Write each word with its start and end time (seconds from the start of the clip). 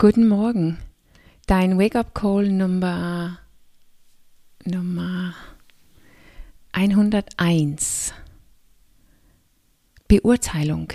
Guten 0.00 0.28
Morgen. 0.28 0.78
Dein 1.46 1.78
Wake-up-Call 1.78 2.48
Nummer, 2.48 3.38
Nummer 4.64 5.34
101. 6.72 8.14
Beurteilung. 10.08 10.88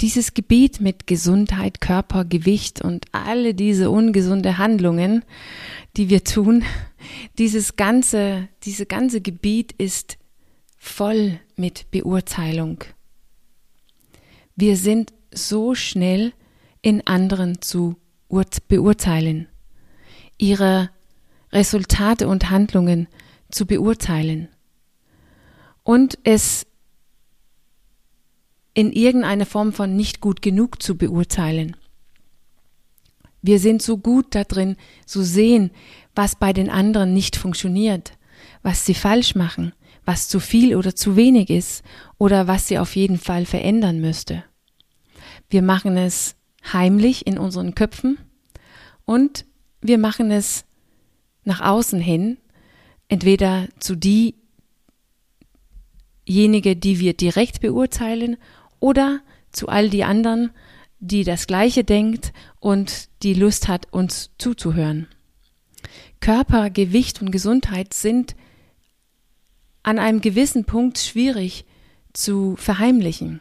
Dieses 0.00 0.34
Gebiet 0.34 0.80
mit 0.80 1.06
Gesundheit, 1.06 1.80
Körper, 1.80 2.24
Gewicht 2.24 2.82
und 2.82 3.06
alle 3.12 3.54
diese 3.54 3.90
ungesunde 3.90 4.58
Handlungen, 4.58 5.24
die 5.96 6.10
wir 6.10 6.24
tun, 6.24 6.64
dieses 7.38 7.76
ganze, 7.76 8.48
diese 8.64 8.84
ganze 8.84 9.20
Gebiet 9.20 9.70
ist 9.78 10.18
voll 10.76 11.38
mit 11.54 11.88
Beurteilung. 11.92 12.82
Wir 14.56 14.76
sind 14.76 15.12
so 15.32 15.76
schnell 15.76 16.32
in 16.82 17.06
anderen 17.06 17.62
zu 17.62 17.96
beurteilen, 18.68 19.48
ihre 20.38 20.90
Resultate 21.52 22.28
und 22.28 22.50
Handlungen 22.50 23.08
zu 23.50 23.66
beurteilen 23.66 24.48
und 25.82 26.18
es 26.24 26.66
in 28.74 28.92
irgendeiner 28.92 29.46
Form 29.46 29.72
von 29.72 29.96
nicht 29.96 30.20
gut 30.20 30.42
genug 30.42 30.82
zu 30.82 30.96
beurteilen. 30.96 31.76
Wir 33.42 33.58
sind 33.58 33.82
so 33.82 33.98
gut 33.98 34.34
da 34.34 34.44
drin, 34.44 34.76
zu 35.04 35.22
sehen, 35.22 35.70
was 36.14 36.36
bei 36.36 36.52
den 36.52 36.70
anderen 36.70 37.12
nicht 37.12 37.36
funktioniert, 37.36 38.12
was 38.62 38.86
sie 38.86 38.94
falsch 38.94 39.34
machen, 39.34 39.72
was 40.04 40.28
zu 40.28 40.40
viel 40.40 40.74
oder 40.74 40.94
zu 40.94 41.16
wenig 41.16 41.50
ist 41.50 41.84
oder 42.18 42.46
was 42.46 42.68
sie 42.68 42.78
auf 42.78 42.96
jeden 42.96 43.18
Fall 43.18 43.44
verändern 43.44 44.00
müsste. 44.00 44.44
Wir 45.50 45.62
machen 45.62 45.96
es 45.96 46.36
heimlich 46.72 47.26
in 47.26 47.38
unseren 47.38 47.74
Köpfen 47.74 48.18
und 49.04 49.44
wir 49.80 49.98
machen 49.98 50.30
es 50.30 50.64
nach 51.44 51.60
außen 51.60 52.00
hin, 52.00 52.38
entweder 53.08 53.68
zu 53.78 53.96
diejenige, 56.24 56.76
die 56.76 57.00
wir 57.00 57.14
direkt 57.14 57.60
beurteilen 57.60 58.36
oder 58.80 59.20
zu 59.50 59.68
all 59.68 59.90
die 59.90 60.04
anderen, 60.04 60.50
die 61.00 61.24
das 61.24 61.46
Gleiche 61.46 61.84
denkt 61.84 62.32
und 62.60 63.08
die 63.22 63.34
Lust 63.34 63.68
hat, 63.68 63.92
uns 63.92 64.30
zuzuhören. 64.38 65.08
Körper, 66.20 66.70
Gewicht 66.70 67.20
und 67.20 67.32
Gesundheit 67.32 67.92
sind 67.92 68.36
an 69.82 69.98
einem 69.98 70.20
gewissen 70.20 70.64
Punkt 70.64 70.98
schwierig 70.98 71.64
zu 72.12 72.56
verheimlichen 72.56 73.40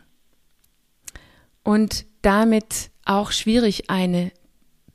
und 1.64 2.06
damit 2.22 2.91
auch 3.06 3.32
schwierig, 3.32 3.90
eine 3.90 4.32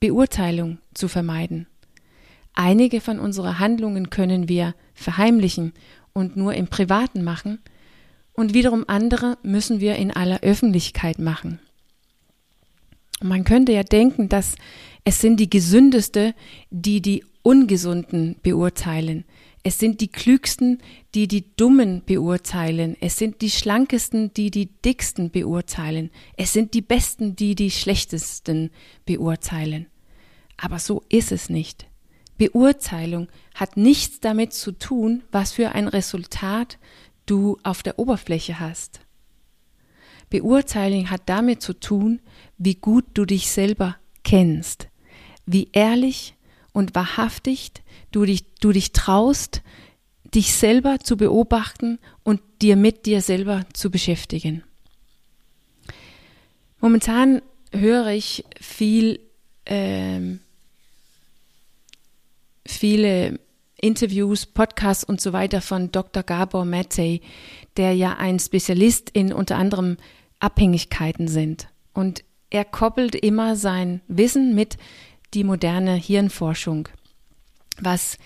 Beurteilung 0.00 0.78
zu 0.94 1.08
vermeiden. 1.08 1.66
Einige 2.54 3.00
von 3.00 3.18
unseren 3.18 3.58
Handlungen 3.58 4.10
können 4.10 4.48
wir 4.48 4.74
verheimlichen 4.94 5.72
und 6.12 6.36
nur 6.36 6.54
im 6.54 6.68
Privaten 6.68 7.22
machen, 7.22 7.60
und 8.32 8.52
wiederum 8.52 8.84
andere 8.86 9.38
müssen 9.42 9.80
wir 9.80 9.96
in 9.96 10.10
aller 10.10 10.40
Öffentlichkeit 10.42 11.18
machen. 11.18 11.58
Man 13.22 13.44
könnte 13.44 13.72
ja 13.72 13.82
denken, 13.82 14.28
dass 14.28 14.56
es 15.04 15.20
sind 15.20 15.40
die 15.40 15.48
Gesündeste, 15.48 16.34
die 16.70 17.00
die 17.00 17.24
Ungesunden 17.42 18.36
beurteilen. 18.42 19.24
Es 19.66 19.80
sind 19.80 20.00
die 20.00 20.06
Klügsten, 20.06 20.80
die 21.16 21.26
die 21.26 21.56
Dummen 21.56 22.04
beurteilen. 22.06 22.96
Es 23.00 23.18
sind 23.18 23.40
die 23.40 23.50
Schlankesten, 23.50 24.32
die 24.32 24.52
die 24.52 24.66
Dicksten 24.66 25.32
beurteilen. 25.32 26.12
Es 26.36 26.52
sind 26.52 26.72
die 26.72 26.82
Besten, 26.82 27.34
die 27.34 27.56
die 27.56 27.72
Schlechtesten 27.72 28.70
beurteilen. 29.06 29.86
Aber 30.56 30.78
so 30.78 31.02
ist 31.08 31.32
es 31.32 31.50
nicht. 31.50 31.88
Beurteilung 32.38 33.26
hat 33.56 33.76
nichts 33.76 34.20
damit 34.20 34.52
zu 34.52 34.70
tun, 34.70 35.24
was 35.32 35.50
für 35.50 35.72
ein 35.72 35.88
Resultat 35.88 36.78
du 37.26 37.58
auf 37.64 37.82
der 37.82 37.98
Oberfläche 37.98 38.60
hast. 38.60 39.00
Beurteilung 40.30 41.10
hat 41.10 41.22
damit 41.26 41.60
zu 41.60 41.72
tun, 41.72 42.20
wie 42.56 42.76
gut 42.76 43.04
du 43.14 43.24
dich 43.24 43.50
selber 43.50 43.96
kennst, 44.22 44.86
wie 45.44 45.70
ehrlich 45.72 46.36
und 46.76 46.94
wahrhaftig 46.94 47.72
du 48.12 48.26
dich, 48.26 48.44
du 48.60 48.70
dich 48.70 48.92
traust, 48.92 49.62
dich 50.34 50.52
selber 50.52 50.98
zu 51.00 51.16
beobachten 51.16 51.98
und 52.22 52.42
dir 52.60 52.76
mit 52.76 53.06
dir 53.06 53.22
selber 53.22 53.64
zu 53.72 53.90
beschäftigen. 53.90 54.62
Momentan 56.78 57.40
höre 57.72 58.08
ich 58.08 58.44
viel, 58.60 59.20
ähm, 59.64 60.40
viele 62.66 63.40
Interviews, 63.80 64.44
Podcasts 64.44 65.02
und 65.02 65.18
so 65.18 65.32
weiter 65.32 65.62
von 65.62 65.90
Dr. 65.90 66.24
Gabor 66.24 66.66
Mattei, 66.66 67.22
der 67.78 67.94
ja 67.94 68.18
ein 68.18 68.38
Spezialist 68.38 69.08
in 69.14 69.32
unter 69.32 69.56
anderem 69.56 69.96
Abhängigkeiten 70.40 71.26
sind. 71.26 71.68
Und 71.94 72.22
er 72.50 72.66
koppelt 72.66 73.14
immer 73.14 73.56
sein 73.56 74.02
Wissen 74.08 74.54
mit 74.54 74.76
die 75.34 75.44
moderne 75.44 75.94
Hirnforschung, 75.94 76.88
was 77.80 78.18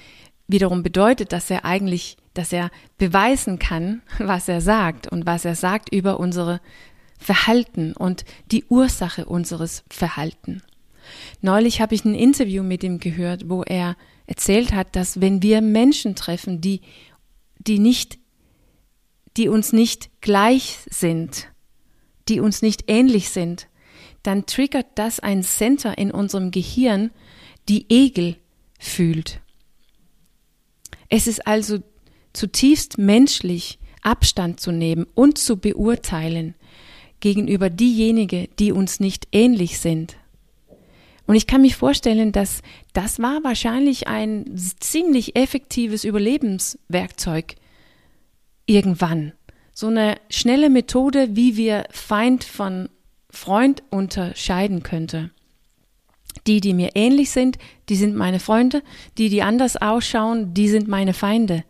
wiederum 0.49 0.83
bedeutet, 0.83 1.33
dass 1.33 1.51
er 1.51 1.65
eigentlich, 1.65 2.17
dass 2.35 2.53
er 2.53 2.71
beweisen 2.99 3.59
kann, 3.59 4.03
was 4.19 4.49
er 4.49 4.61
sagt 4.61 5.07
und 5.07 5.27
was 5.27 5.45
er 5.45 5.55
sagt 5.55 5.93
über 5.93 6.21
unsere 6.21 6.61
Verhalten 7.19 7.93
und 7.93 8.25
die 8.51 8.65
Ursache 8.65 9.27
unseres 9.27 9.85
Verhalten. 9.91 10.63
Neulich 11.41 11.81
habe 11.81 11.95
ich 11.95 12.05
ein 12.05 12.15
Interview 12.15 12.63
mit 12.63 12.83
ihm 12.83 12.99
gehört, 12.99 13.49
wo 13.49 13.63
er 13.63 13.97
erzählt 14.27 14.73
hat, 14.73 14.95
dass 14.97 15.21
wenn 15.21 15.43
wir 15.43 15.61
Menschen 15.61 16.15
treffen, 16.15 16.61
die, 16.61 16.81
die 17.59 17.79
nicht, 17.79 18.19
die 19.37 19.49
uns 19.49 19.73
nicht 19.73 20.11
gleich 20.21 20.79
sind, 20.89 21.49
die 22.29 22.41
uns 22.41 22.63
nicht 22.63 22.85
ähnlich 22.87 23.31
sind, 23.31 23.69
dann 24.23 24.47
triggert 24.47 24.87
das 24.95 25.21
ein 25.21 25.43
Center 25.43 25.97
in 25.97 26.11
unserem 26.11 26.51
Gehirn, 26.51 27.11
die 27.69 27.87
Egel 27.89 28.37
fühlt. 28.79 29.41
Es 31.09 31.27
ist 31.27 31.47
also 31.47 31.79
zutiefst 32.33 32.99
menschlich, 32.99 33.79
Abstand 34.03 34.61
zu 34.61 34.73
nehmen 34.73 35.07
und 35.15 35.37
zu 35.37 35.59
beurteilen 35.59 36.55
gegenüber 37.21 37.69
diejenigen, 37.69 38.49
die 38.59 38.73
uns 38.73 38.99
nicht 38.99 39.29
ähnlich 39.33 39.79
sind. 39.79 40.17
Und 41.27 41.37
ich 41.37 41.47
kann 41.47 41.61
mich 41.61 41.77
vorstellen, 41.77 42.33
dass 42.33 42.63
das 42.93 43.21
war 43.21 43.45
wahrscheinlich 43.45 44.09
ein 44.09 44.51
ziemlich 44.57 45.37
effektives 45.37 46.05
Überlebenswerkzeug 46.05 47.57
irgendwann. 48.67 49.33
So 49.73 49.89
eine 49.89 50.17
schnelle 50.29 50.71
Methode, 50.71 51.37
wie 51.37 51.57
wir 51.57 51.85
Feind 51.91 52.43
von 52.43 52.89
Freund 53.31 53.83
unterscheiden 53.91 54.83
könnte. 54.83 55.31
Die, 56.47 56.61
die 56.61 56.75
mir 56.75 56.91
ähnlich 56.95 57.31
sind, 57.31 57.59
die 57.89 57.97
sind 57.97 58.15
meine 58.15 58.41
Freunde, 58.41 58.83
die, 59.19 59.29
die 59.29 59.43
anders 59.43 59.77
ausschauen, 59.77 60.55
die 60.55 60.69
sind 60.69 60.89
meine 60.89 61.13
Feinde. 61.13 61.65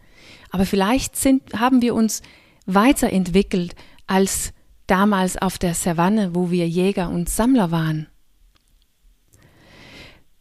Aber 0.50 0.66
vielleicht 0.66 1.16
sind, 1.16 1.42
haben 1.58 1.82
wir 1.82 1.94
uns 1.94 2.22
weiterentwickelt 2.66 3.74
als 4.06 4.52
damals 4.86 5.36
auf 5.36 5.58
der 5.58 5.74
Savanne, 5.74 6.34
wo 6.34 6.50
wir 6.50 6.68
Jäger 6.68 7.10
und 7.10 7.28
Sammler 7.28 7.70
waren. 7.70 8.08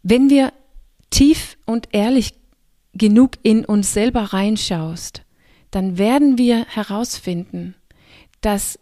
Wenn 0.01 0.29
wir 0.29 0.53
tief 1.09 1.57
und 1.65 1.89
ehrlich 1.91 2.33
genug 2.93 3.33
in 3.43 3.65
uns 3.65 3.93
selber 3.93 4.33
reinschaust, 4.33 5.23
dann 5.71 5.97
werden 5.97 6.37
wir 6.37 6.65
herausfinden, 6.65 7.75
dass 8.41 8.78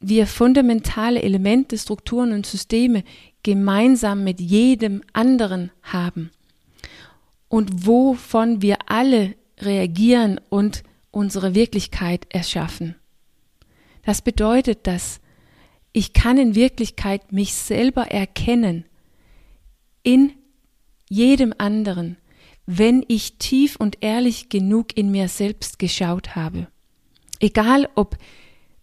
wir 0.00 0.26
fundamentale 0.26 1.22
Elemente, 1.22 1.76
Strukturen 1.76 2.32
und 2.32 2.46
Systeme 2.46 3.04
gemeinsam 3.42 4.24
mit 4.24 4.40
jedem 4.40 5.02
anderen 5.12 5.70
haben 5.82 6.30
und 7.48 7.86
wovon 7.86 8.62
wir 8.62 8.78
alle 8.86 9.34
reagieren 9.58 10.40
und 10.48 10.82
unsere 11.10 11.54
Wirklichkeit 11.54 12.26
erschaffen. 12.30 12.94
Das 14.04 14.22
bedeutet, 14.22 14.86
dass 14.86 15.20
ich 15.92 16.12
kann 16.12 16.38
in 16.38 16.54
Wirklichkeit 16.54 17.32
mich 17.32 17.54
selber 17.54 18.10
erkennen 18.10 18.84
in 20.02 20.32
jedem 21.08 21.52
anderen, 21.58 22.16
wenn 22.64 23.04
ich 23.08 23.38
tief 23.38 23.76
und 23.76 23.98
ehrlich 24.00 24.48
genug 24.48 24.96
in 24.96 25.10
mir 25.10 25.28
selbst 25.28 25.78
geschaut 25.78 26.36
habe. 26.36 26.68
Egal 27.40 27.88
ob 27.96 28.16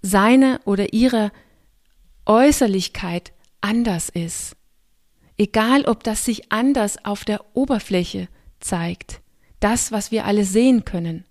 seine 0.07 0.59
oder 0.65 0.94
ihre 0.94 1.31
Äußerlichkeit 2.25 3.33
anders 3.62 4.09
ist. 4.09 4.56
Egal 5.38 5.86
ob 5.86 6.04
das 6.04 6.25
sich 6.25 6.51
anders 6.51 7.04
auf 7.06 7.25
der 7.25 7.56
Oberfläche 7.56 8.27
zeigt. 8.59 9.21
Das, 9.59 9.92
was 9.92 10.12
wir 10.12 10.25
alle 10.25 10.45
sehen 10.45 10.86
können. 10.86 11.25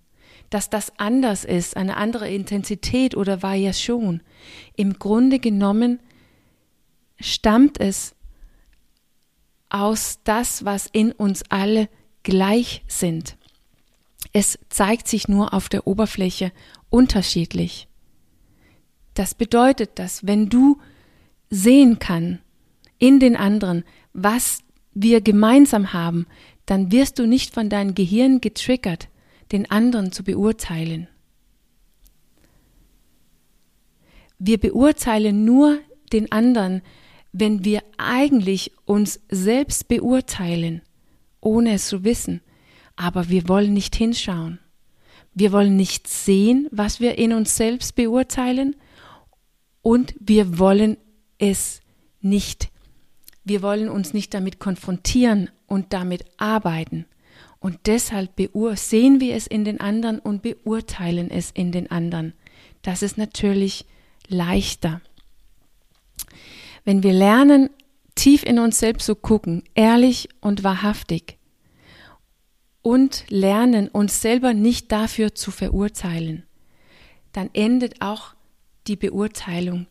Dass 0.49 0.69
das 0.69 0.93
anders 0.97 1.43
ist, 1.43 1.75
eine 1.75 1.97
andere 1.97 2.29
Intensität 2.29 3.17
oder 3.17 3.41
Variation. 3.41 4.21
Im 4.75 4.97
Grunde 4.97 5.39
genommen 5.39 5.99
stammt 7.19 7.79
es 7.79 8.15
aus 9.69 10.19
das, 10.23 10.63
was 10.63 10.87
in 10.91 11.11
uns 11.11 11.43
alle 11.49 11.89
gleich 12.23 12.83
sind. 12.87 13.37
Es 14.31 14.57
zeigt 14.69 15.07
sich 15.07 15.27
nur 15.27 15.53
auf 15.53 15.67
der 15.67 15.87
Oberfläche 15.87 16.51
unterschiedlich. 16.89 17.87
Das 19.17 19.33
bedeutet, 19.33 19.97
dass 19.97 20.27
wenn 20.27 20.47
du 20.47 20.77
sehen 21.49 21.97
kann 21.97 22.37
in 22.99 23.19
den 23.19 23.35
anderen, 23.35 23.83
was 24.13 24.59
wir 24.93 25.21
gemeinsam 25.21 25.91
haben, 25.91 26.27
dann 26.67 26.91
wirst 26.91 27.17
du 27.17 27.25
nicht 27.25 27.51
von 27.51 27.67
deinem 27.67 27.95
Gehirn 27.95 28.41
getriggert, 28.41 29.09
den 29.51 29.71
anderen 29.71 30.11
zu 30.11 30.23
beurteilen. 30.23 31.07
Wir 34.37 34.59
beurteilen 34.59 35.45
nur 35.45 35.79
den 36.13 36.31
anderen, 36.31 36.83
wenn 37.31 37.65
wir 37.65 37.81
eigentlich 37.97 38.71
uns 38.85 39.19
selbst 39.31 39.87
beurteilen, 39.87 40.83
ohne 41.41 41.73
es 41.73 41.87
zu 41.87 42.03
wissen. 42.03 42.41
Aber 42.95 43.29
wir 43.29 43.49
wollen 43.49 43.73
nicht 43.73 43.95
hinschauen. 43.95 44.59
Wir 45.33 45.51
wollen 45.51 45.75
nicht 45.75 46.07
sehen, 46.07 46.67
was 46.69 46.99
wir 46.99 47.17
in 47.17 47.33
uns 47.33 47.57
selbst 47.57 47.95
beurteilen 47.95 48.75
und 49.87 50.15
wir 50.19 50.59
wollen 50.59 50.97
es 51.37 51.79
nicht. 52.19 52.71
Wir 53.45 53.61
wollen 53.61 53.87
uns 53.87 54.13
nicht 54.13 54.33
damit 54.33 54.59
konfrontieren 54.59 55.49
und 55.65 55.93
damit 55.93 56.25
arbeiten. 56.35 57.05
Und 57.59 57.79
deshalb 57.85 58.31
sehen 58.73 59.21
wir 59.21 59.33
es 59.33 59.47
in 59.47 59.63
den 59.63 59.79
anderen 59.79 60.19
und 60.19 60.41
beurteilen 60.41 61.31
es 61.31 61.51
in 61.51 61.71
den 61.71 61.89
anderen. 61.89 62.33
Das 62.81 63.01
ist 63.01 63.17
natürlich 63.17 63.85
leichter. 64.27 64.99
Wenn 66.83 67.01
wir 67.01 67.13
lernen, 67.13 67.69
tief 68.13 68.43
in 68.43 68.59
uns 68.59 68.79
selbst 68.79 69.05
zu 69.05 69.15
gucken, 69.15 69.63
ehrlich 69.73 70.27
und 70.41 70.65
wahrhaftig, 70.65 71.37
und 72.81 73.23
lernen, 73.29 73.87
uns 73.87 74.21
selber 74.21 74.53
nicht 74.53 74.91
dafür 74.91 75.33
zu 75.33 75.49
verurteilen, 75.49 76.43
dann 77.31 77.49
endet 77.53 78.01
auch 78.01 78.35
die 78.87 78.95
Beurteilung 78.95 79.87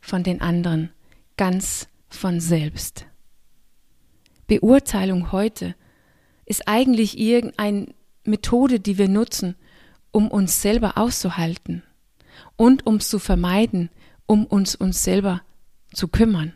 von 0.00 0.22
den 0.22 0.40
anderen 0.40 0.90
ganz 1.36 1.88
von 2.08 2.40
selbst. 2.40 3.06
Beurteilung 4.46 5.32
heute 5.32 5.74
ist 6.44 6.68
eigentlich 6.68 7.18
irgendeine 7.18 7.94
Methode, 8.24 8.80
die 8.80 8.98
wir 8.98 9.08
nutzen, 9.08 9.54
um 10.10 10.28
uns 10.28 10.60
selber 10.60 10.98
auszuhalten 10.98 11.82
und 12.56 12.86
um 12.86 13.00
zu 13.00 13.18
vermeiden, 13.18 13.90
um 14.26 14.44
uns 14.44 14.74
uns 14.74 15.02
selber 15.04 15.42
zu 15.92 16.08
kümmern. 16.08 16.52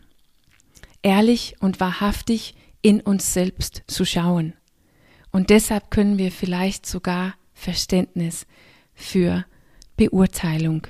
Ehrlich 1.03 1.57
und 1.61 1.81
wahrhaftig 1.81 2.55
in 2.83 3.01
uns 3.01 3.33
selbst 3.33 3.83
zu 3.87 4.05
schauen. 4.05 4.55
Und 5.31 5.51
deshalb 5.51 5.91
können 5.91 6.19
wir 6.19 6.33
vielleicht 6.33 6.87
sogar 6.87 7.35
Verständnis 7.55 8.47
für 8.95 9.45
Beurteilung 9.97 10.87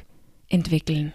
entwickeln. 0.49 1.13